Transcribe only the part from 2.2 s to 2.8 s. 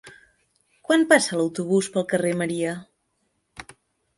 Maria?